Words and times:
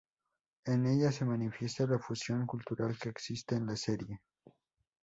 En 0.65 0.87
ella 0.87 1.11
se 1.11 1.25
manifiesta 1.25 1.85
la 1.85 1.99
fusión 1.99 2.47
cultural 2.47 2.97
que 2.97 3.09
existe 3.09 3.53
en 3.53 3.67
la 3.67 3.75
serie. 3.75 4.19